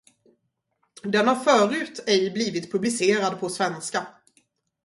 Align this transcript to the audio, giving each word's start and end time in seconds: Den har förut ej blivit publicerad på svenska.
Den 1.03 1.27
har 1.27 1.35
förut 1.35 2.03
ej 2.07 2.31
blivit 2.31 2.71
publicerad 2.71 3.39
på 3.39 3.49
svenska. 3.49 4.07